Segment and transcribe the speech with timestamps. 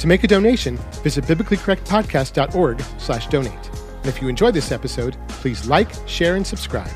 [0.00, 3.70] To make a donation, visit biblicallycorrectpodcast.org slash donate.
[3.96, 6.90] And if you enjoyed this episode, please like, share, and subscribe.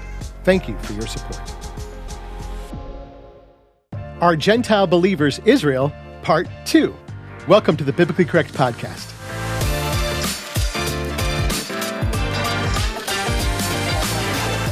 [0.45, 1.41] Thank you for your support.
[4.21, 5.93] Are Gentile Believers Israel,
[6.23, 6.95] Part 2.
[7.49, 9.17] Welcome to the Biblically Correct Podcast.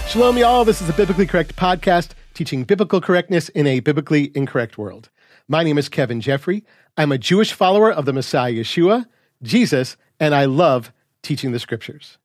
[0.08, 0.66] Shalom, y'all.
[0.66, 5.08] This is the Biblically Correct Podcast, teaching biblical correctness in a biblically incorrect world.
[5.50, 6.62] My name is Kevin Jeffrey.
[6.98, 9.06] I'm a Jewish follower of the Messiah Yeshua,
[9.42, 12.18] Jesus, and I love teaching the scriptures.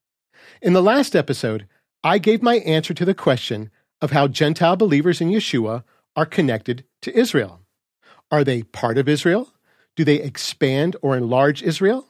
[0.61, 1.65] In the last episode,
[2.03, 3.71] I gave my answer to the question
[4.01, 5.85] of how Gentile believers in Yeshua
[6.17, 7.61] are connected to Israel.
[8.29, 9.53] Are they part of Israel?
[9.95, 12.05] Do they expand or enlarge Israel?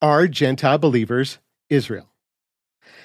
[0.00, 1.38] Are Gentile believers
[1.70, 2.08] Israel?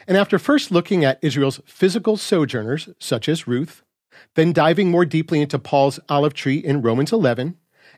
[0.08, 3.83] And after first looking at Israel's physical sojourners, such as Ruth,
[4.35, 7.58] then diving more deeply into Paul's olive tree in Romans 11,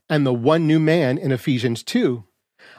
[0.10, 2.23] and the one new man in Ephesians 2,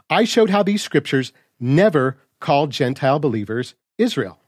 [0.08, 4.40] I showed how these scriptures never call Gentile believers Israel.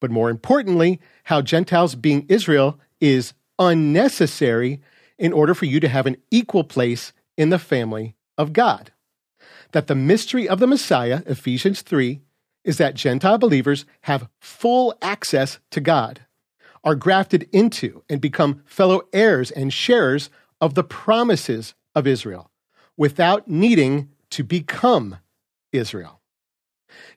[0.00, 4.80] But more importantly, how Gentiles being Israel is unnecessary
[5.18, 8.92] in order for you to have an equal place in the family of God.
[9.72, 12.20] That the mystery of the Messiah, Ephesians 3,
[12.64, 16.26] is that Gentile believers have full access to God,
[16.84, 22.50] are grafted into and become fellow heirs and sharers of the promises of Israel
[22.96, 25.16] without needing to become
[25.72, 26.20] Israel.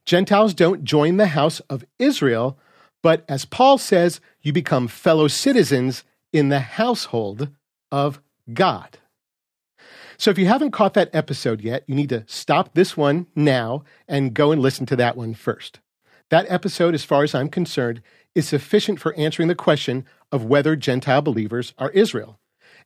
[0.06, 2.58] Gentiles don't join the house of Israel,
[3.02, 7.50] but as Paul says, you become fellow citizens in the household
[7.92, 8.22] of
[8.54, 8.98] God.
[10.18, 13.84] So if you haven't caught that episode yet, you need to stop this one now
[14.08, 15.80] and go and listen to that one first.
[16.34, 18.02] That episode, as far as I'm concerned,
[18.34, 22.40] is sufficient for answering the question of whether Gentile believers are Israel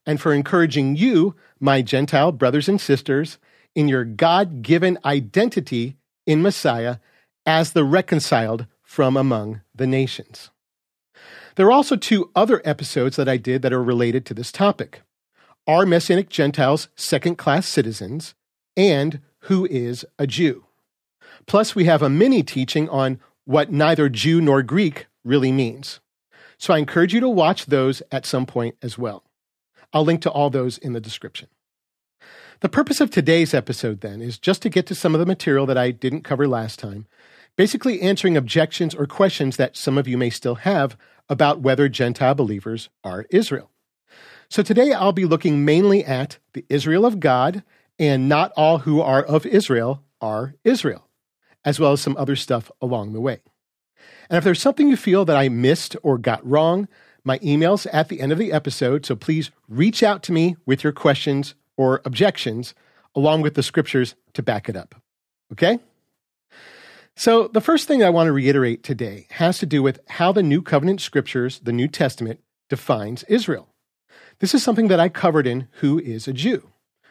[0.05, 3.37] and for encouraging you, my Gentile brothers and sisters,
[3.73, 5.95] in your God given identity
[6.25, 6.97] in Messiah
[7.45, 10.49] as the reconciled from among the nations.
[11.55, 15.03] There are also two other episodes that I did that are related to this topic
[15.65, 18.35] Are Messianic Gentiles second class citizens?
[18.75, 20.65] and Who is a Jew?
[21.45, 26.01] Plus, we have a mini teaching on what neither Jew nor Greek really means.
[26.57, 29.23] So I encourage you to watch those at some point as well.
[29.93, 31.47] I'll link to all those in the description.
[32.59, 35.65] The purpose of today's episode, then, is just to get to some of the material
[35.65, 37.07] that I didn't cover last time,
[37.55, 40.97] basically answering objections or questions that some of you may still have
[41.29, 43.71] about whether Gentile believers are Israel.
[44.49, 47.63] So today I'll be looking mainly at the Israel of God,
[47.97, 51.06] and not all who are of Israel are Israel,
[51.67, 53.41] as well as some other stuff along the way.
[54.29, 56.87] And if there's something you feel that I missed or got wrong,
[57.25, 60.81] my email's at the end of the episode, so please reach out to me with
[60.81, 62.73] your questions or objections,
[63.13, 64.95] along with the scriptures to back it up.
[65.51, 65.79] Okay?
[67.17, 70.43] So, the first thing I want to reiterate today has to do with how the
[70.43, 72.39] New Covenant scriptures, the New Testament,
[72.69, 73.67] defines Israel.
[74.39, 76.69] This is something that I covered in Who is a Jew,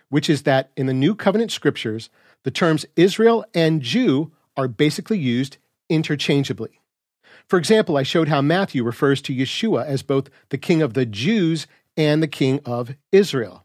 [0.08, 2.08] which is that in the New Covenant scriptures,
[2.44, 5.58] the terms Israel and Jew are basically used
[5.88, 6.80] interchangeably.
[7.48, 11.06] For example, I showed how Matthew refers to Yeshua as both the king of the
[11.06, 13.64] Jews and the king of Israel,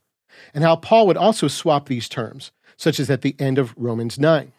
[0.53, 4.19] and how Paul would also swap these terms, such as at the end of Romans
[4.19, 4.52] 9.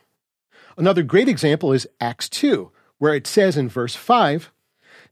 [0.76, 4.50] Another great example is Acts 2, where it says in verse 5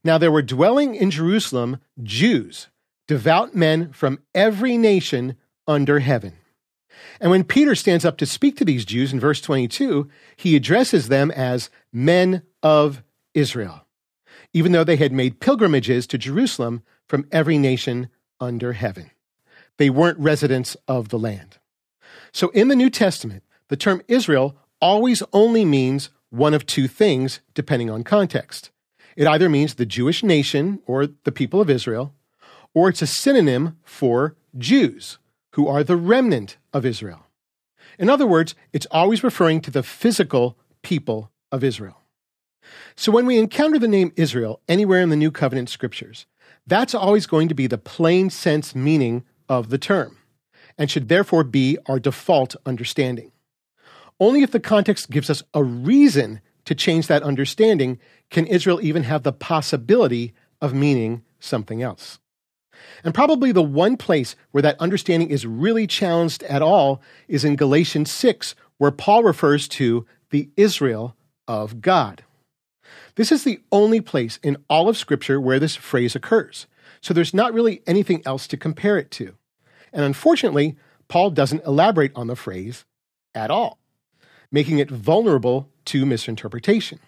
[0.02, 2.68] Now there were dwelling in Jerusalem Jews,
[3.06, 6.34] devout men from every nation under heaven.
[7.20, 11.08] And when Peter stands up to speak to these Jews in verse 22, he addresses
[11.08, 13.02] them as men of
[13.34, 13.86] Israel
[14.52, 18.08] even though they had made pilgrimages to Jerusalem from every nation
[18.40, 19.10] under heaven.
[19.76, 21.58] They weren't residents of the land.
[22.32, 27.40] So in the New Testament, the term Israel always only means one of two things,
[27.54, 28.70] depending on context.
[29.16, 32.14] It either means the Jewish nation or the people of Israel,
[32.72, 35.18] or it's a synonym for Jews,
[35.52, 37.26] who are the remnant of Israel.
[37.98, 42.00] In other words, it's always referring to the physical people of Israel.
[42.96, 46.26] So when we encounter the name Israel anywhere in the New Covenant scriptures,
[46.66, 50.18] that's always going to be the plain sense meaning of the term,
[50.78, 53.32] and should therefore be our default understanding.
[54.20, 57.98] Only if the context gives us a reason to change that understanding
[58.30, 62.18] can Israel even have the possibility of meaning something else.
[63.04, 67.56] And probably the one place where that understanding is really challenged at all is in
[67.56, 71.16] Galatians 6, where Paul refers to the Israel
[71.46, 72.24] of God.
[73.16, 76.66] This is the only place in all of Scripture where this phrase occurs,
[77.00, 79.34] so there's not really anything else to compare it to.
[79.92, 80.76] And unfortunately,
[81.08, 82.84] Paul doesn't elaborate on the phrase
[83.34, 83.78] at all,
[84.50, 87.00] making it vulnerable to misinterpretation.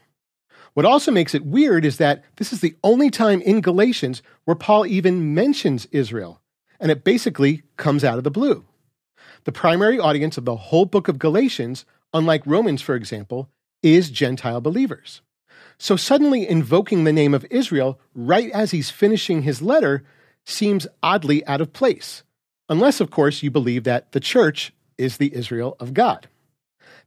[0.74, 4.54] What also makes it weird is that this is the only time in Galatians where
[4.54, 6.40] Paul even mentions Israel,
[6.80, 8.64] and it basically comes out of the blue.
[9.44, 11.84] The primary audience of the whole book of Galatians,
[12.14, 13.50] unlike Romans, for example,
[13.82, 15.20] is Gentile believers.
[15.78, 20.04] So suddenly invoking the name of Israel right as he's finishing his letter
[20.44, 22.22] seems oddly out of place,
[22.68, 26.28] unless, of course, you believe that the church is the Israel of God.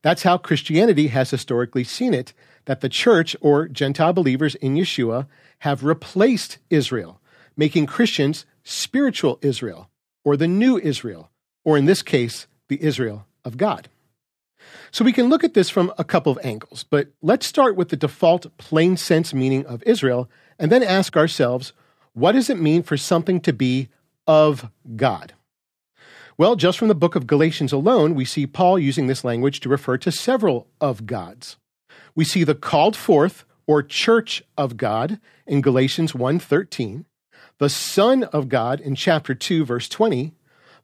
[0.01, 2.33] That's how Christianity has historically seen it
[2.65, 5.27] that the church or Gentile believers in Yeshua
[5.59, 7.21] have replaced Israel,
[7.55, 9.89] making Christians spiritual Israel,
[10.23, 11.29] or the new Israel,
[11.63, 13.89] or in this case, the Israel of God.
[14.91, 17.89] So we can look at this from a couple of angles, but let's start with
[17.89, 21.73] the default plain sense meaning of Israel and then ask ourselves
[22.13, 23.89] what does it mean for something to be
[24.25, 25.33] of God?
[26.37, 29.69] Well, just from the book of Galatians alone, we see Paul using this language to
[29.69, 31.57] refer to several of gods.
[32.15, 37.05] We see the called forth or church of God in Galatians 1:13,
[37.57, 40.33] the son of God in chapter 2 verse 20,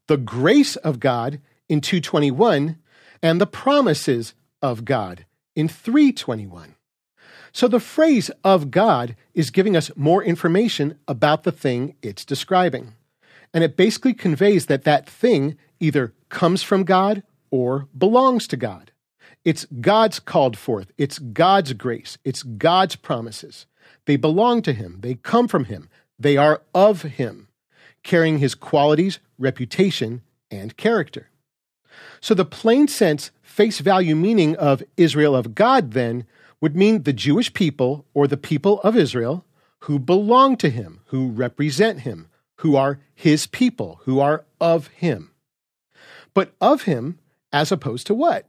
[0.08, 1.40] the grace of God
[1.70, 2.78] in 221,
[3.22, 5.26] and the promises of God
[5.56, 6.76] in 321.
[7.54, 12.94] So the phrase of God is giving us more information about the thing it's describing.
[13.54, 18.92] And it basically conveys that that thing either comes from God or belongs to God.
[19.44, 20.92] It's God's called forth.
[20.98, 22.18] It's God's grace.
[22.24, 23.66] It's God's promises.
[24.06, 25.00] They belong to Him.
[25.02, 25.90] They come from Him.
[26.20, 27.48] They are of Him,
[28.04, 30.22] carrying His qualities, reputation,
[30.52, 31.30] and character.
[32.20, 36.26] So the plain sense, face value meaning of Israel of God then
[36.62, 39.46] would mean the Jewish people or the people of Israel
[39.86, 42.28] who belong to Him, who represent Him,
[42.58, 45.32] who are His people, who are of Him.
[46.36, 47.18] But of Him
[47.52, 48.46] as opposed to what?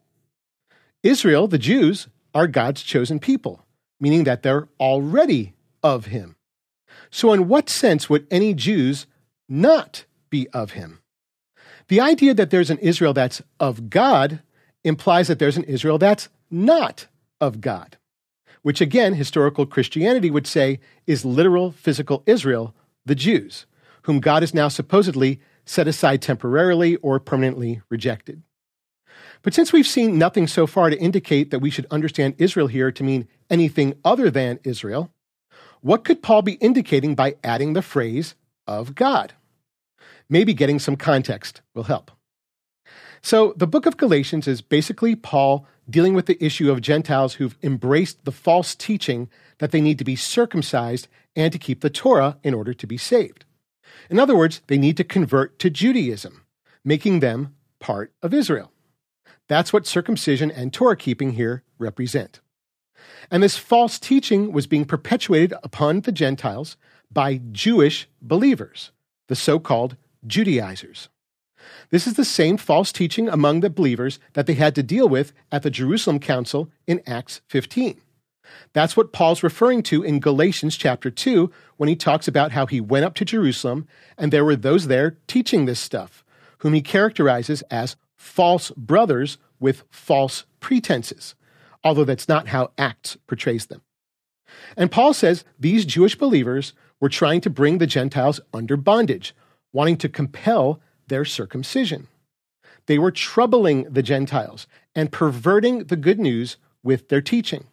[1.03, 3.65] Israel, the Jews, are God's chosen people,
[4.01, 6.37] meaning that they're already of him.
[7.11, 9.07] So, in what sense would any Jews
[9.49, 11.01] not be of him?
[11.89, 14.41] The idea that there's an Israel that's of God
[14.85, 17.07] implies that there's an Israel that's not
[17.41, 17.97] of God,
[18.63, 22.75] which again, historical Christianity would say is literal physical Israel,
[23.05, 23.67] the Jews,
[24.03, 28.43] whom God has now supposedly set aside temporarily or permanently rejected.
[29.43, 32.93] But since we've seen nothing so far to indicate that we should understand Israel here
[32.93, 35.11] to mean anything other than Israel,
[35.81, 38.37] what could Paul be indicating by adding the phrase
[38.67, 39.35] of God?
[40.29, 42.11] Maybe getting some context will help.
[43.21, 47.59] So, the book of Galatians is basically Paul dealing with the issue of Gentiles who've
[47.63, 49.29] embraced the false teaching
[49.59, 51.07] that they need to be circumcised
[51.37, 53.45] and to keep the Torah in order to be saved.
[54.11, 56.45] In other words, they need to convert to Judaism,
[56.85, 58.72] making them part of Israel.
[59.49, 62.41] That's what circumcision and Torah keeping here represent.
[63.31, 66.77] And this false teaching was being perpetuated upon the Gentiles
[67.11, 68.91] by Jewish believers,
[69.29, 69.97] the so called
[70.27, 71.09] Judaizers.
[71.91, 75.33] This is the same false teaching among the believers that they had to deal with
[75.51, 78.01] at the Jerusalem Council in Acts 15.
[78.73, 82.81] That's what Paul's referring to in Galatians chapter 2 when he talks about how he
[82.81, 83.87] went up to Jerusalem
[84.19, 86.25] and there were those there teaching this stuff,
[86.59, 91.35] whom he characterizes as false brothers with false pretenses,
[91.83, 93.83] although that's not how Acts portrays them.
[94.77, 99.35] And Paul says these Jewish believers were trying to bring the Gentiles under bondage,
[99.73, 102.07] wanting to compel their circumcision.
[102.87, 107.65] They were troubling the Gentiles and perverting the good news with their teaching.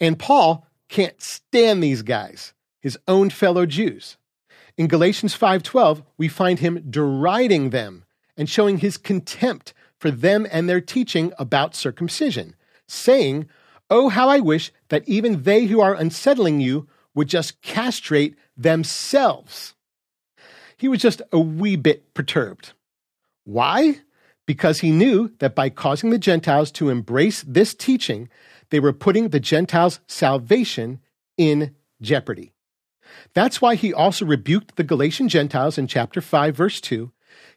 [0.00, 4.16] And Paul can't stand these guys, his own fellow Jews.
[4.78, 8.04] In Galatians 5:12, we find him deriding them
[8.36, 12.54] and showing his contempt for them and their teaching about circumcision,
[12.88, 13.48] saying,
[13.90, 19.74] Oh, how I wish that even they who are unsettling you would just castrate themselves.
[20.76, 22.72] He was just a wee bit perturbed.
[23.44, 24.00] Why?
[24.46, 28.28] Because he knew that by causing the Gentiles to embrace this teaching,
[28.70, 31.00] they were putting the Gentiles' salvation
[31.36, 32.52] in jeopardy.
[33.34, 37.12] That's why he also rebuked the Galatian Gentiles in chapter 5, verse 2,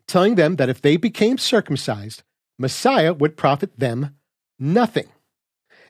[0.08, 2.24] telling them that if they became circumcised,
[2.58, 4.16] Messiah would profit them
[4.60, 5.08] nothing.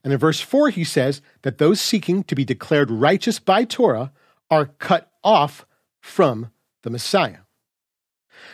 [0.04, 4.12] And in verse 4, he says that those seeking to be declared righteous by Torah
[4.50, 5.66] are cut off
[6.02, 6.52] from
[6.84, 7.40] the Messiah.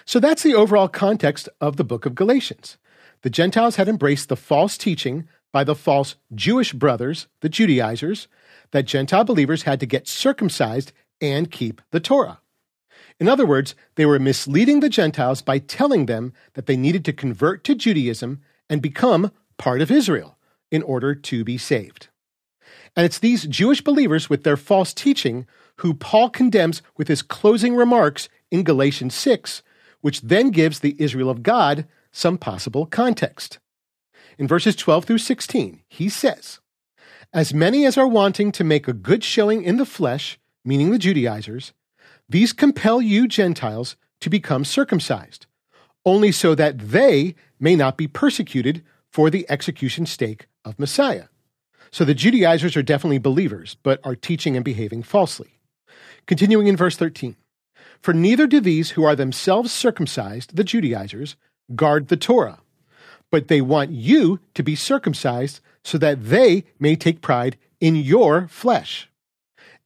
[0.06, 2.78] So that's the overall context of the book of Galatians.
[3.22, 8.28] The Gentiles had embraced the false teaching by the false Jewish brothers, the Judaizers,
[8.72, 12.40] that Gentile believers had to get circumcised and keep the Torah.
[13.20, 17.14] In other words, they were misleading the Gentiles by telling them that they needed to
[17.14, 20.38] convert to Judaism and become part of Israel
[20.72, 22.08] in order to be saved.
[22.96, 25.46] And it's these Jewish believers with their false teaching
[25.78, 29.64] who Paul condemns with his closing remarks in Galatians 6,
[30.02, 33.60] which then gives the Israel of God some possible context.
[34.38, 36.60] In verses 12 through 16, he says,
[37.34, 41.00] As many as are wanting to make a good showing in the flesh, meaning the
[41.00, 41.74] Judaizers,
[42.30, 45.48] these compel you Gentiles to become circumcised,
[46.06, 51.26] only so that they may not be persecuted for the execution stake of Messiah.
[51.92, 55.60] So the Judaizers are definitely believers, but are teaching and behaving falsely.
[56.28, 57.36] Continuing in verse 13
[58.02, 61.36] For neither do these who are themselves circumcised, the Judaizers,
[61.76, 62.60] guard the Torah,
[63.32, 68.48] but they want you to be circumcised so that they may take pride in your
[68.48, 69.10] flesh.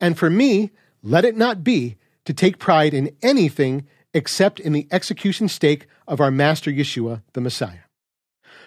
[0.01, 0.71] And for me,
[1.01, 6.21] let it not be to take pride in anything except in the execution stake of
[6.21, 7.85] our Master Yeshua, the Messiah.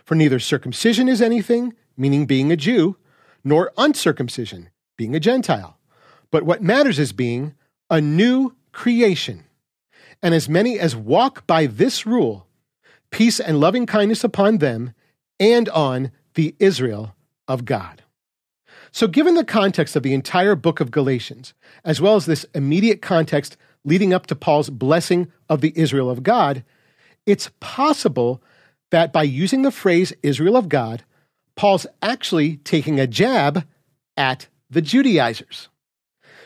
[0.05, 2.97] For neither circumcision is anything, meaning being a Jew,
[3.45, 5.79] nor uncircumcision, being a Gentile.
[6.31, 7.55] But what matters is being
[7.91, 9.45] a new creation.
[10.23, 12.47] And as many as walk by this rule,
[13.11, 14.93] peace and loving kindness upon them
[15.39, 17.15] and on the Israel
[17.47, 18.03] of God.
[18.97, 21.53] So, given the context of the entire book of Galatians,
[21.85, 26.23] as well as this immediate context leading up to Paul's blessing of the Israel of
[26.23, 26.65] God,
[27.27, 28.43] it's possible
[28.91, 31.05] that by using the phrase Israel of God,
[31.57, 33.67] Paul's actually taking a jab
[34.17, 35.69] at the Judaizers.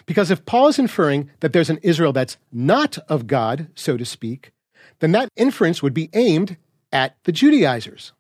[0.05, 4.05] Because if Paul is inferring that there's an Israel that's not of God, so to
[4.05, 4.51] speak,
[4.99, 6.57] then that inference would be aimed
[6.91, 8.13] at the Judaizers.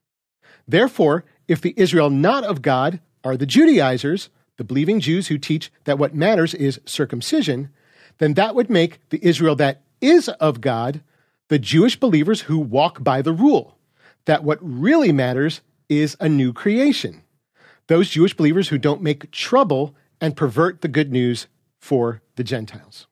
[0.68, 5.72] Therefore, if the Israel not of God are the Judaizers, the believing Jews who teach
[5.84, 7.70] that what matters is circumcision,
[8.18, 11.02] then that would make the Israel that is of God
[11.48, 13.76] the Jewish believers who walk by the rule,
[14.24, 17.22] that what really matters is a new creation.
[17.88, 21.48] Those Jewish believers who don't make trouble and pervert the good news
[21.80, 23.08] for the Gentiles.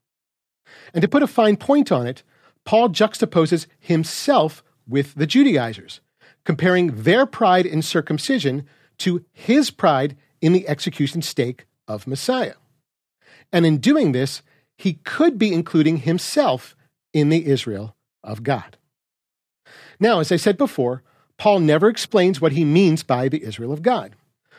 [0.95, 2.23] And to put a fine point on it,
[2.65, 6.01] Paul juxtaposes himself with the Judaizers,
[6.45, 8.67] comparing their pride in circumcision
[8.99, 12.55] to his pride in the execution stake of Messiah.
[13.53, 14.43] And in doing this,
[14.77, 16.77] he could be including himself
[17.13, 18.77] in the Israel of God.
[19.99, 21.03] Now, as I said before,
[21.37, 24.15] Paul never explains what he means by the Israel of God.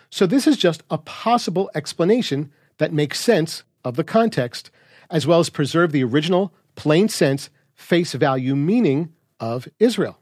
[0.10, 4.72] So this is just a possible explanation that makes sense of the context,
[5.10, 10.20] as well as preserve the original, plain sense, face value meaning of Israel.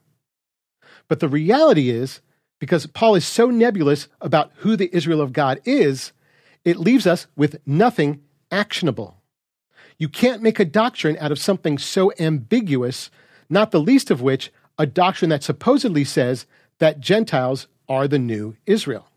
[1.07, 2.21] But the reality is,
[2.59, 6.11] because Paul is so nebulous about who the Israel of God is,
[6.65, 8.21] it leaves us with nothing
[8.51, 9.21] actionable.
[9.97, 13.09] You can't make a doctrine out of something so ambiguous,
[13.49, 16.45] not the least of which a doctrine that supposedly says
[16.79, 19.07] that Gentiles are the new Israel.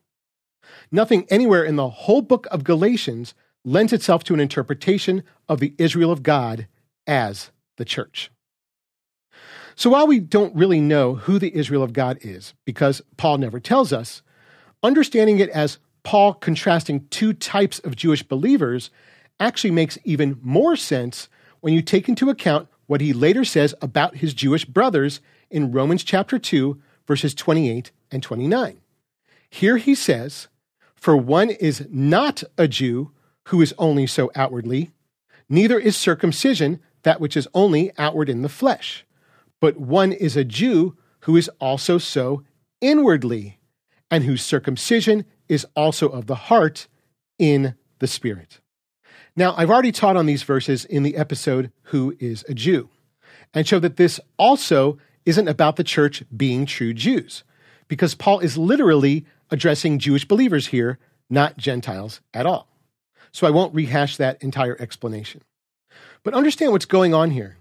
[0.90, 5.74] Nothing anywhere in the whole book of Galatians lends itself to an interpretation of the
[5.78, 6.66] Israel of God
[7.06, 8.30] as the church.
[9.76, 13.60] So while we don't really know who the Israel of God is, because Paul never
[13.60, 14.22] tells us,
[14.82, 18.90] understanding it as Paul contrasting two types of Jewish believers
[19.38, 21.28] actually makes even more sense
[21.60, 26.02] when you take into account what he later says about his Jewish brothers in Romans
[26.02, 28.80] chapter 2, verses 28 and 29.
[29.48, 30.48] Here he says,
[30.94, 33.12] For one is not a Jew
[33.44, 34.90] who is only so outwardly,
[35.48, 39.04] neither is circumcision that which is only outward in the flesh,
[39.60, 42.42] but one is a Jew who is also so
[42.80, 43.58] inwardly,
[44.10, 46.88] and whose circumcision is also of the heart
[47.38, 48.60] in the Spirit.
[49.36, 52.88] Now, I've already taught on these verses in the episode Who is a Jew,
[53.54, 57.44] and show that this also isn't about the church being true Jews,
[57.86, 60.98] because Paul is literally addressing Jewish believers here,
[61.28, 62.68] not Gentiles at all.
[63.32, 65.42] So I won't rehash that entire explanation.
[66.24, 67.58] But understand what's going on here.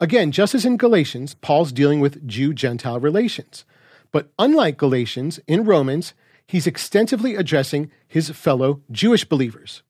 [0.00, 3.64] Again, just as in Galatians, Paul's dealing with Jew Gentile relations.
[4.12, 6.14] But unlike Galatians, in Romans,
[6.46, 9.82] he's extensively addressing his fellow Jewish believers.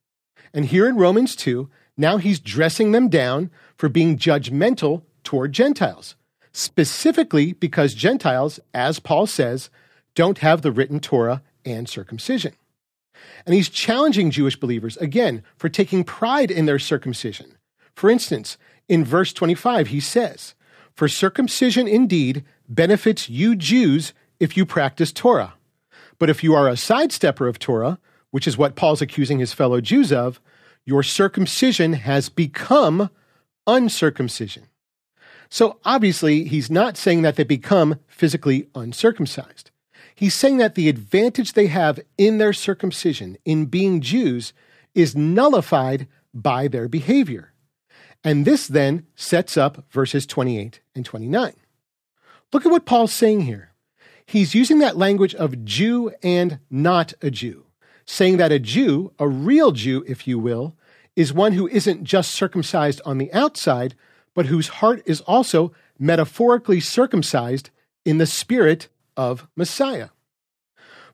[0.53, 6.15] And here in Romans 2, now he's dressing them down for being judgmental toward Gentiles,
[6.51, 9.69] specifically because Gentiles, as Paul says,
[10.13, 12.53] don't have the written Torah and circumcision.
[13.45, 17.57] And he's challenging Jewish believers, again, for taking pride in their circumcision.
[17.95, 18.57] For instance,
[18.87, 20.55] in verse 25, he says,
[20.93, 25.53] For circumcision indeed benefits you Jews if you practice Torah.
[26.19, 27.99] But if you are a sidestepper of Torah,
[28.31, 30.39] which is what Paul's accusing his fellow Jews of,
[30.85, 33.09] your circumcision has become
[33.67, 34.67] uncircumcision.
[35.49, 39.71] So obviously, he's not saying that they become physically uncircumcised.
[40.15, 44.53] he's saying that the advantage they have in their circumcision, in being Jews,
[44.93, 47.50] is nullified by their behavior.
[48.23, 51.53] And this then sets up verses 28 and 29.
[52.53, 53.71] Look at what Paul's saying here.
[54.25, 57.65] He's using that language of Jew and not a Jew,
[58.05, 60.75] saying that a Jew, a real Jew, if you will,
[61.15, 63.95] is one who isn't just circumcised on the outside,
[64.33, 67.69] but whose heart is also metaphorically circumcised
[68.05, 68.87] in the spirit
[69.17, 70.09] of Messiah.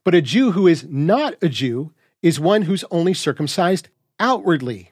[0.04, 4.92] But a Jew who is not a Jew is one who's only circumcised outwardly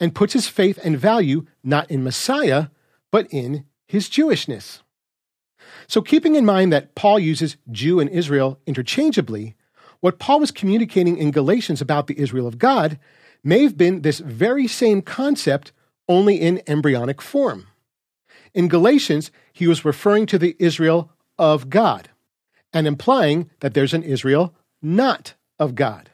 [0.00, 2.66] and puts his faith and value not in Messiah,
[3.10, 4.80] but in his Jewishness.
[5.86, 9.54] So, keeping in mind that Paul uses Jew and Israel interchangeably,
[10.00, 12.98] what Paul was communicating in Galatians about the Israel of God
[13.42, 15.72] may have been this very same concept,
[16.08, 17.66] only in embryonic form.
[18.52, 22.10] In Galatians, he was referring to the Israel of God
[22.72, 26.10] and implying that there's an Israel not of God.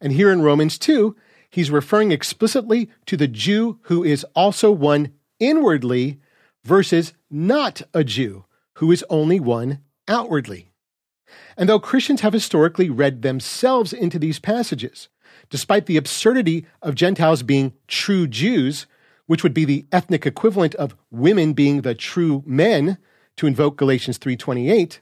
[0.00, 1.16] And here in Romans 2,
[1.56, 6.20] he's referring explicitly to the Jew who is also one inwardly
[6.62, 8.44] versus not a Jew
[8.74, 10.68] who is only one outwardly.
[11.56, 15.08] And though Christians have historically read themselves into these passages,
[15.48, 18.86] despite the absurdity of Gentiles being true Jews,
[19.24, 22.98] which would be the ethnic equivalent of women being the true men,
[23.36, 25.00] to invoke Galatians 3:28,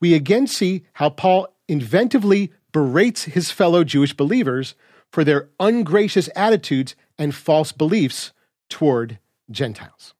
[0.00, 4.74] we again see how Paul inventively berates his fellow Jewish believers
[5.14, 8.32] for their ungracious attitudes and false beliefs
[8.68, 10.12] toward Gentiles.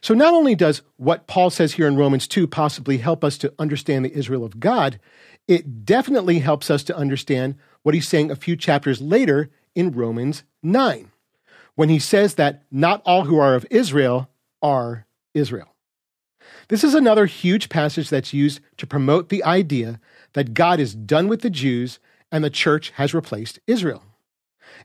[0.00, 3.54] So, not only does what Paul says here in Romans 2 possibly help us to
[3.56, 4.98] understand the Israel of God,
[5.46, 10.42] it definitely helps us to understand what he's saying a few chapters later in Romans
[10.64, 11.12] 9,
[11.76, 14.28] when he says that not all who are of Israel
[14.62, 15.76] are Israel.
[16.70, 20.00] This is another huge passage that's used to promote the idea
[20.32, 22.00] that God is done with the Jews
[22.30, 24.02] and the church has replaced Israel.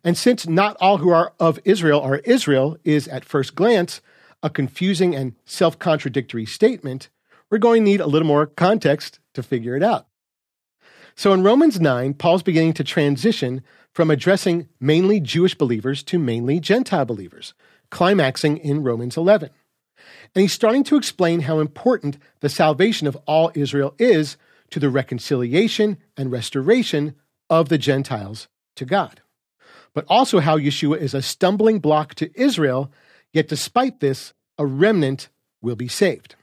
[0.04, 4.02] And since not all who are of Israel are Israel is at first glance
[4.42, 7.10] a confusing and self contradictory statement,
[7.50, 10.08] we're going to need a little more context to figure it out.
[11.16, 13.62] So in Romans 9, Paul's beginning to transition
[13.94, 17.54] from addressing mainly Jewish believers to mainly Gentile believers,
[17.90, 19.50] climaxing in Romans 11.
[20.36, 24.38] And he's starting to explain how important the salvation of all Israel is
[24.70, 27.16] to the reconciliation and restoration
[27.50, 29.22] of the Gentiles to God.
[29.94, 32.92] But also how Yeshua is a stumbling block to Israel,
[33.34, 35.30] yet despite this, a remnant
[35.62, 36.36] will be saved.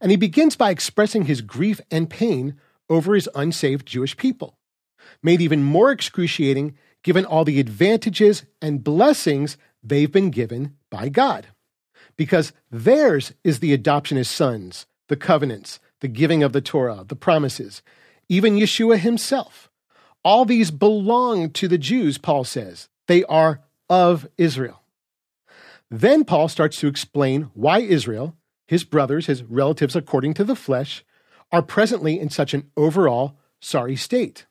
[0.00, 2.56] And he begins by expressing his grief and pain
[2.88, 4.58] over his unsaved Jewish people,
[5.22, 11.48] made even more excruciating given all the advantages and blessings they've been given by God.
[12.16, 17.16] Because theirs is the adoption as sons, the covenants, the giving of the Torah, the
[17.16, 17.82] promises,
[18.28, 19.70] even Yeshua himself.
[20.26, 22.88] All these belong to the Jews, Paul says.
[23.06, 24.82] They are of Israel.
[25.88, 28.34] Then Paul starts to explain why Israel,
[28.66, 31.04] his brothers, his relatives according to the flesh,
[31.52, 34.46] are presently in such an overall sorry state.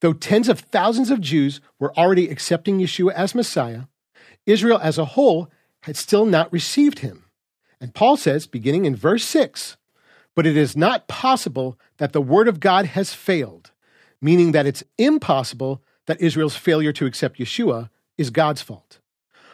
[0.00, 3.82] Though tens of thousands of Jews were already accepting Yeshua as Messiah,
[4.46, 5.48] Israel as a whole
[5.82, 7.22] had still not received him.
[7.80, 9.76] And Paul says, beginning in verse 6,
[10.34, 13.70] but it is not possible that the word of God has failed,
[14.20, 18.98] meaning that it's impossible that Israel's failure to accept Yeshua is God's fault.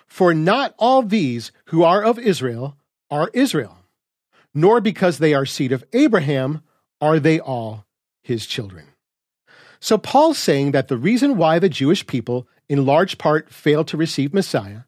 [0.07, 2.77] For not all these who are of Israel
[3.11, 3.79] are Israel
[4.55, 6.62] nor because they are seed of Abraham
[7.00, 7.85] are they all
[8.22, 8.87] his children.
[9.81, 13.96] So Paul's saying that the reason why the Jewish people, in large part, failed to
[13.96, 14.83] receive Messiah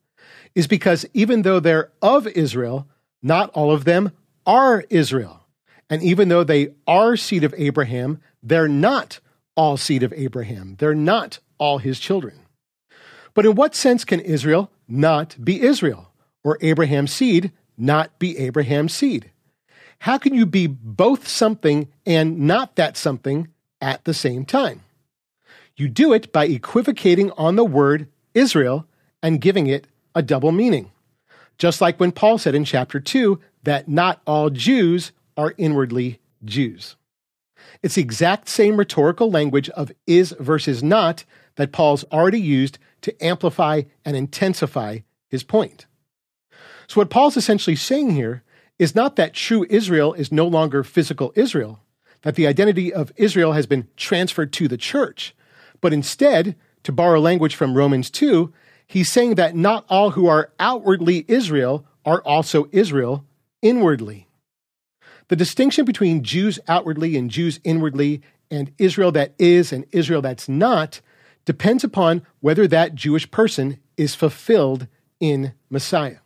[0.54, 2.88] is because even though they're of Israel,
[3.22, 4.12] not all of them
[4.46, 5.42] are Israel.
[5.90, 9.20] And even though they are seed of Abraham, they're not
[9.56, 10.76] all seed of Abraham.
[10.78, 12.34] They're not all his children.
[13.34, 16.12] But in what sense can Israel not be Israel,
[16.44, 19.30] or Abraham's seed not be Abraham's seed?
[20.00, 23.48] How can you be both something and not that something
[23.80, 24.82] at the same time?
[25.76, 28.86] You do it by equivocating on the word Israel
[29.22, 30.90] and giving it a double meaning.
[31.58, 36.96] Just like when Paul said in chapter 2 that not all Jews are inwardly Jews.
[37.82, 41.24] It's the exact same rhetorical language of is versus not
[41.56, 44.98] that Paul's already used to amplify and intensify
[45.28, 45.86] his point.
[46.86, 48.42] So, what Paul's essentially saying here
[48.78, 51.80] is not that true Israel is no longer physical Israel,
[52.22, 55.34] that the identity of Israel has been transferred to the church,
[55.80, 58.52] but instead, to borrow language from Romans 2,
[58.86, 63.24] he's saying that not all who are outwardly Israel are also Israel
[63.62, 64.25] inwardly.
[65.28, 70.48] The distinction between Jews outwardly and Jews inwardly, and Israel that is and Israel that's
[70.48, 71.00] not,
[71.44, 74.86] depends upon whether that Jewish person is fulfilled
[75.20, 76.18] in Messiah.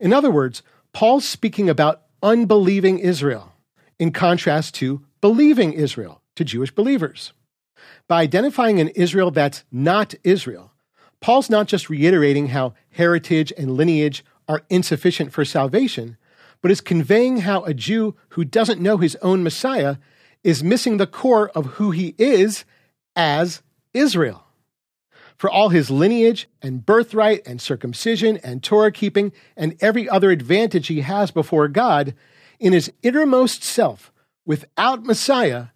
[0.00, 3.52] In other words, Paul's speaking about unbelieving Israel
[3.98, 7.32] in contrast to believing Israel, to Jewish believers.
[8.06, 10.72] By identifying an Israel that's not Israel,
[11.20, 16.16] Paul's not just reiterating how heritage and lineage are insufficient for salvation,
[16.60, 19.96] but is conveying how a Jew who doesn't know his own Messiah
[20.42, 22.64] is missing the core of who he is
[23.16, 24.44] as Israel.
[25.36, 30.88] For all his lineage and birthright and circumcision and Torah keeping and every other advantage
[30.88, 32.14] he has before God,
[32.58, 34.12] in his innermost self,
[34.44, 35.66] without Messiah,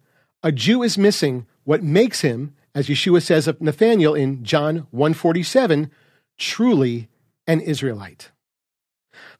[0.41, 5.89] a Jew is missing what makes him, as Yeshua says of Nathanael in John 147,
[6.37, 7.07] truly
[7.47, 8.31] an Israelite.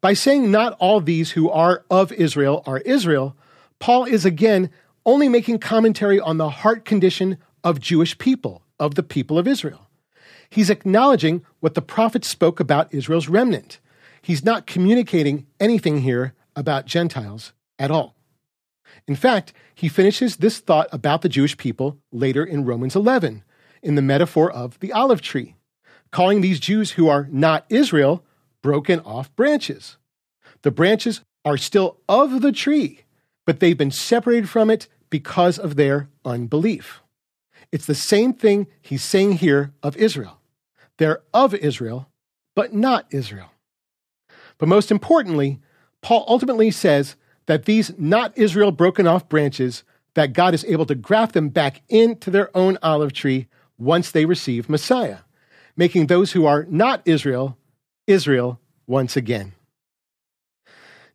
[0.03, 3.37] By saying not all these who are of Israel are Israel,
[3.79, 4.69] Paul is again
[5.05, 9.87] only making commentary on the heart condition of Jewish people, of the people of Israel.
[10.49, 13.79] He's acknowledging what the prophets spoke about Israel's remnant.
[14.21, 18.13] He's not communicating anything here about Gentiles at all.
[19.07, 23.41] In fact, he finishes this thought about the Jewish people later in Romans 11,
[23.81, 25.55] in the metaphor of the olive tree,
[26.11, 28.25] calling these Jews who are not Israel
[28.63, 29.97] broken off branches.
[30.63, 33.01] The branches are still of the tree,
[33.45, 37.01] but they've been separated from it because of their unbelief.
[37.71, 40.39] It's the same thing he's saying here of Israel.
[40.97, 42.09] They're of Israel,
[42.55, 43.51] but not Israel.
[44.57, 45.59] But most importantly,
[46.01, 47.15] Paul ultimately says
[47.47, 51.81] that these not Israel broken off branches, that God is able to graft them back
[51.89, 53.47] into their own olive tree
[53.77, 55.19] once they receive Messiah,
[55.75, 57.57] making those who are not Israel,
[58.07, 59.53] Israel once again.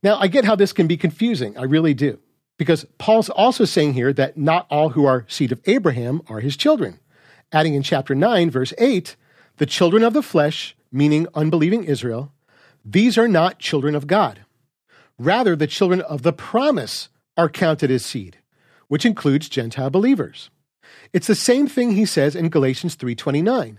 [0.03, 1.57] Now, I get how this can be confusing.
[1.57, 2.18] I really do.
[2.57, 6.57] Because Paul's also saying here that not all who are seed of Abraham are his
[6.57, 7.01] children.
[7.53, 9.16] Adding in chapter 9, verse 8,
[9.57, 12.33] the children of the flesh, meaning unbelieving Israel,
[12.85, 14.40] these are not children of God.
[15.18, 18.38] Rather, the children of the promise are counted as seed,
[18.88, 20.51] which includes Gentile believers.
[21.12, 23.79] It's the same thing he says in Galatians 3:29.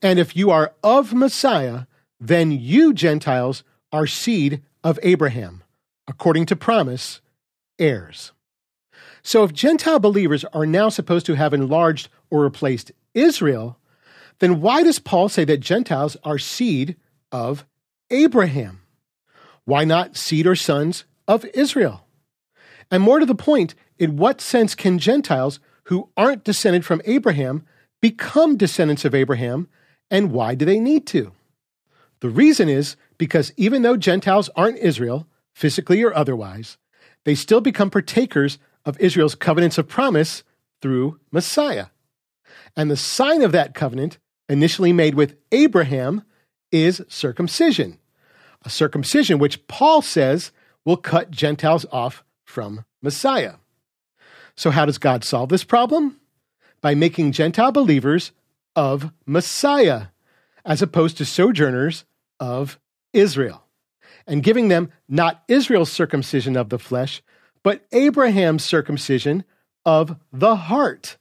[0.00, 1.86] And if you are of Messiah,
[2.22, 5.64] then you Gentiles are seed of Abraham,
[6.06, 7.20] according to promise,
[7.80, 8.30] heirs.
[9.24, 13.76] So if Gentile believers are now supposed to have enlarged or replaced Israel,
[14.38, 16.96] then why does Paul say that Gentiles are seed
[17.32, 17.66] of
[18.10, 18.82] Abraham?
[19.64, 22.06] Why not seed or sons of Israel?
[22.88, 27.64] And more to the point, in what sense can Gentiles who aren't descended from Abraham
[28.00, 29.68] become descendants of Abraham,
[30.08, 31.32] and why do they need to?
[32.22, 36.78] The reason is because even though Gentiles aren't Israel, physically or otherwise,
[37.24, 40.44] they still become partakers of Israel's covenants of promise
[40.80, 41.86] through Messiah.
[42.76, 46.22] And the sign of that covenant, initially made with Abraham,
[46.70, 47.98] is circumcision.
[48.64, 50.52] A circumcision which Paul says
[50.84, 53.54] will cut Gentiles off from Messiah.
[54.54, 56.20] So, how does God solve this problem?
[56.80, 58.30] By making Gentile believers
[58.76, 60.06] of Messiah,
[60.64, 62.04] as opposed to sojourners
[62.42, 62.80] of
[63.12, 63.62] Israel,
[64.26, 67.22] and giving them not Israel's circumcision of the flesh,
[67.62, 69.44] but Abraham's circumcision
[69.86, 71.18] of the heart,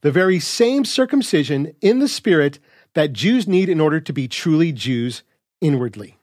[0.00, 2.58] the very same circumcision in the spirit
[2.94, 5.22] that Jews need in order to be truly Jews
[5.60, 6.18] inwardly.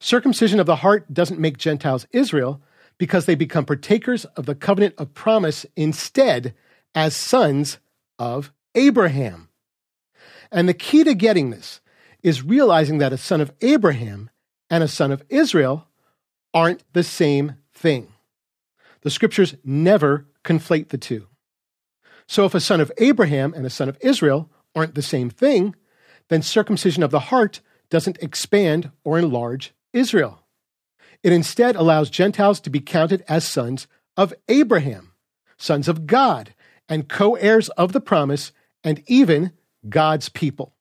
[0.00, 2.60] Circumcision of the heart doesn't make Gentiles Israel
[2.98, 6.52] because they become partakers of the covenant of promise instead
[6.96, 7.78] as sons
[8.18, 9.48] of Abraham.
[10.50, 11.80] And the key to getting this
[12.22, 14.30] is realizing that a son of Abraham
[14.70, 15.88] and a son of Israel
[16.54, 18.08] aren't the same thing.
[19.02, 21.26] The scriptures never conflate the two.
[22.26, 25.74] So if a son of Abraham and a son of Israel aren't the same thing,
[26.28, 30.40] then circumcision of the heart doesn't expand or enlarge Israel.
[31.22, 35.12] It instead allows Gentiles to be counted as sons of Abraham,
[35.56, 36.54] sons of God,
[36.88, 39.52] and co heirs of the promise, and even
[39.88, 40.74] God's people.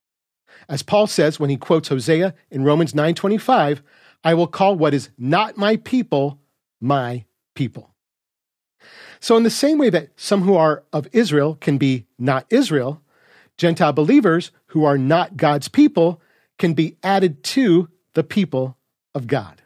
[0.69, 3.81] As Paul says when he quotes Hosea in Romans 9:25,
[4.23, 6.39] I will call what is not my people
[6.79, 7.91] my people.
[9.19, 13.01] So in the same way that some who are of Israel can be not Israel,
[13.57, 16.19] Gentile believers who are not God's people
[16.57, 18.77] can be added to the people
[19.13, 19.61] of God.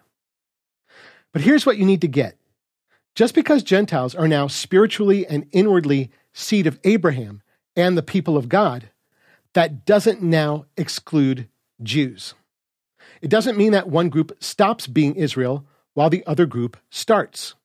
[1.32, 2.38] But here's what you need to get.
[3.16, 7.42] Just because Gentiles are now spiritually and inwardly seed of Abraham
[7.76, 8.90] and the people of God,
[9.56, 11.48] that doesn't now exclude
[11.82, 12.36] Jews.
[13.22, 17.56] It doesn't mean that one group stops being Israel while the other group starts.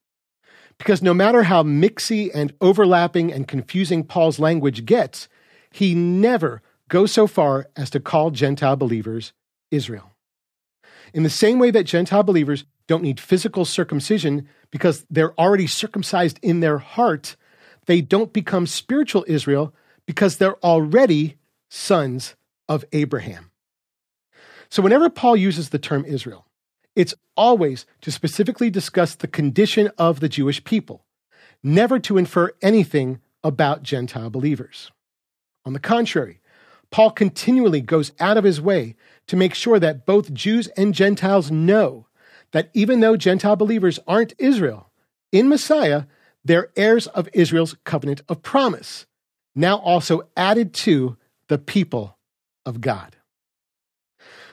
[0.79, 5.29] Because no matter how mixy and overlapping and confusing Paul's language gets,
[5.71, 9.33] he never goes so far as to call Gentile believers
[9.71, 10.13] Israel.
[11.13, 16.39] In the same way that Gentile believers don't need physical circumcision because they're already circumcised
[16.41, 17.37] in their heart,
[17.87, 19.75] they don't become spiritual Israel
[20.07, 21.37] because they're already
[21.71, 22.35] sons
[22.69, 23.51] of Abraham.
[24.69, 26.47] So, whenever Paul uses the term Israel,
[26.95, 31.07] it's always to specifically discuss the condition of the Jewish people,
[31.63, 34.91] never to infer anything about Gentile believers.
[35.65, 36.41] On the contrary,
[36.91, 38.97] Paul continually goes out of his way
[39.29, 42.07] to make sure that both Jews and Gentiles know
[42.53, 44.91] that even though Gentile believers aren't Israel,
[45.31, 46.05] in Messiah,
[46.45, 49.07] they're heirs of Israel's covenant of promise,
[49.55, 51.17] now also added to
[51.51, 52.17] the people
[52.65, 53.17] of God.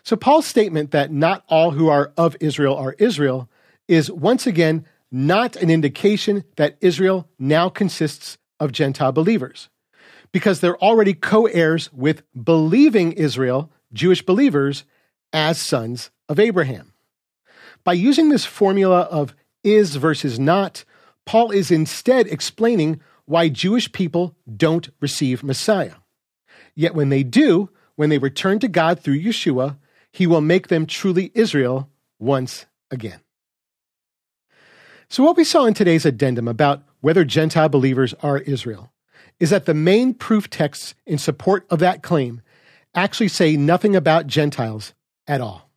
[0.03, 3.49] So, Paul's statement that not all who are of Israel are Israel
[3.87, 9.69] is once again not an indication that Israel now consists of Gentile believers,
[10.31, 14.83] because they're already co heirs with believing Israel, Jewish believers,
[15.31, 16.93] as sons of Abraham.
[17.83, 20.83] By using this formula of is versus not,
[21.25, 25.95] Paul is instead explaining why Jewish people don't receive Messiah.
[26.77, 29.77] Yet when they do, when they return to God through Yeshua,
[30.11, 33.19] he will make them truly Israel once again.
[35.09, 38.91] So, what we saw in today's addendum about whether Gentile believers are Israel
[39.39, 42.43] is that the main proof texts in support of that claim
[42.93, 44.93] actually say nothing about Gentiles
[45.25, 45.71] at all.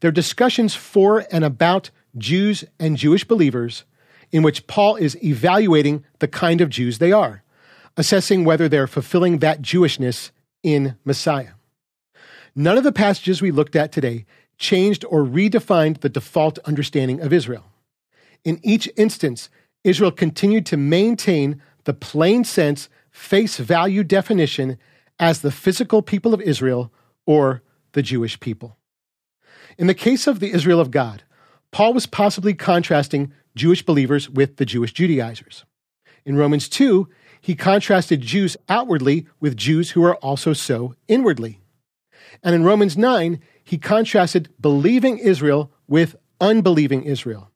[0.00, 3.84] They're discussions for and about Jews and Jewish believers
[4.32, 7.43] in which Paul is evaluating the kind of Jews they are,
[7.96, 10.30] assessing whether they're fulfilling that Jewishness
[10.62, 11.52] in Messiah.
[12.54, 14.26] None of the passages we looked at today
[14.58, 17.64] changed or redefined the default understanding of Israel.
[18.44, 19.48] In each instance,
[19.82, 24.78] Israel continued to maintain the plain sense, face value definition
[25.18, 26.92] as the physical people of Israel
[27.26, 28.76] or the Jewish people.
[29.78, 31.22] In the case of the Israel of God,
[31.70, 35.64] Paul was possibly contrasting Jewish believers with the Jewish Judaizers.
[36.24, 37.08] In Romans 2,
[37.44, 41.60] he contrasted Jews outwardly with Jews who are also so inwardly.
[42.42, 47.50] And in Romans 9, he contrasted believing Israel with unbelieving Israel.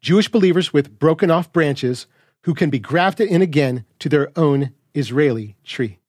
[0.00, 2.08] Jewish believers with broken off branches
[2.42, 6.00] who can be grafted in again to their own Israeli tree.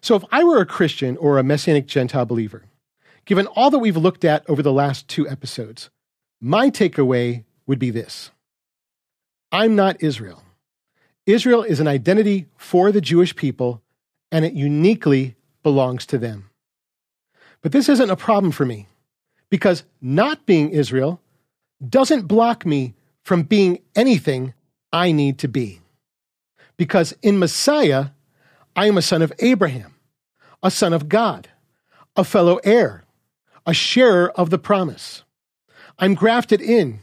[0.00, 2.64] So, if I were a Christian or a Messianic Gentile believer,
[3.26, 5.90] given all that we've looked at over the last two episodes,
[6.40, 8.30] my takeaway would be this
[9.52, 10.42] I'm not Israel.
[11.26, 13.82] Israel is an identity for the Jewish people,
[14.30, 16.50] and it uniquely belongs to them.
[17.62, 18.86] But this isn't a problem for me,
[19.50, 21.20] because not being Israel
[21.86, 24.54] doesn't block me from being anything
[24.92, 25.80] I need to be.
[26.76, 28.06] Because in Messiah,
[28.76, 29.96] I am a son of Abraham,
[30.62, 31.48] a son of God,
[32.14, 33.04] a fellow heir,
[33.66, 35.24] a sharer of the promise.
[35.98, 37.00] I'm grafted in,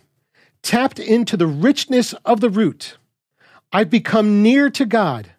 [0.62, 2.98] tapped into the richness of the root.
[3.74, 5.32] I've become near to God.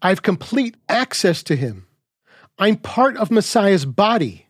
[0.00, 1.86] I've complete access to Him.
[2.56, 4.46] I'm part of Messiah's body.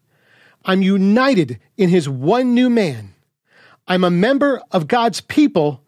[0.65, 3.15] I'm united in His one new man.
[3.89, 5.83] I'm a member of God's people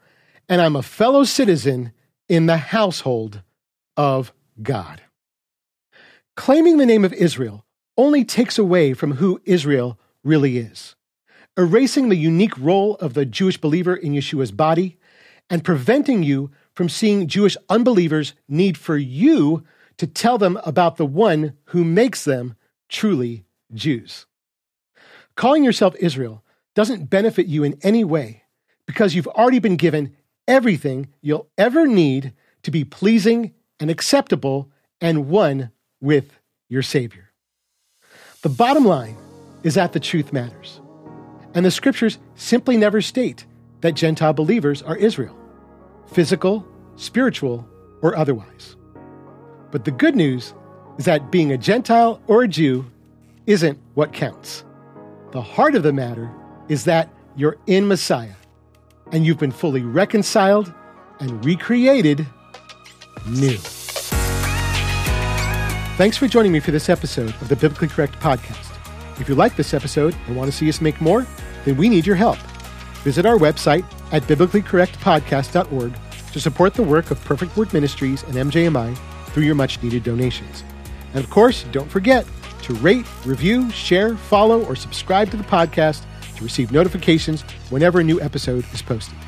[0.48, 1.92] and I'm a fellow citizen
[2.28, 3.42] in the household
[3.96, 5.02] of God.
[6.36, 7.64] Claiming the name of Israel
[7.96, 10.96] only takes away from who Israel really is,
[11.56, 14.98] erasing the unique role of the Jewish believer in Yeshua's body
[15.48, 19.64] and preventing you from seeing Jewish unbelievers' need for you
[19.96, 22.56] to tell them about the one who makes them
[22.88, 24.26] truly Jews.
[25.36, 26.42] Calling yourself Israel
[26.74, 28.42] doesn't benefit you in any way
[28.86, 30.14] because you've already been given
[30.46, 32.32] everything you'll ever need
[32.62, 37.32] to be pleasing and acceptable and one with your Savior.
[38.42, 39.16] The bottom line
[39.62, 40.80] is that the truth matters.
[41.54, 43.46] And the scriptures simply never state
[43.80, 45.36] that Gentile believers are Israel,
[46.06, 47.66] physical, spiritual,
[48.02, 48.76] or otherwise.
[49.70, 50.54] But the good news
[50.98, 52.84] is that being a Gentile or a Jew
[53.46, 54.64] isn't what counts.
[55.32, 56.30] The heart of the matter
[56.68, 58.34] is that you're in Messiah
[59.12, 60.72] and you've been fully reconciled
[61.20, 62.26] and recreated
[63.28, 63.58] new.
[65.96, 68.70] Thanks for joining me for this episode of the Biblically Correct Podcast.
[69.20, 71.26] If you like this episode and want to see us make more,
[71.64, 72.38] then we need your help.
[73.02, 73.84] Visit our website
[74.14, 75.92] at biblicallycorrectpodcast.org
[76.32, 78.96] to support the work of Perfect Word Ministries and MJMI
[79.26, 80.62] through your much needed donations.
[81.14, 82.24] And of course, don't forget
[82.62, 86.04] to rate, review, share, follow, or subscribe to the podcast
[86.36, 89.18] to receive notifications whenever a new episode is posted.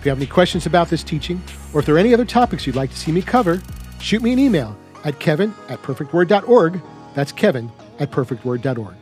[0.00, 1.40] If you have any questions about this teaching,
[1.72, 3.62] or if there are any other topics you'd like to see me cover,
[4.00, 6.80] shoot me an email at kevin at perfectword.org.
[7.14, 7.70] That's kevin
[8.00, 8.96] at perfectword.org.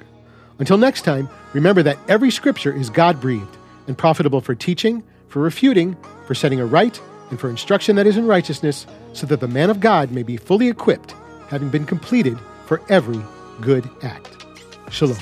[0.59, 5.40] Until next time, remember that every scripture is God breathed and profitable for teaching, for
[5.40, 9.49] refuting, for setting a right, and for instruction that is in righteousness, so that the
[9.49, 11.12] man of God may be fully equipped,
[11.49, 13.21] having been completed for every
[13.62, 14.45] good act.
[14.90, 15.16] Shalom.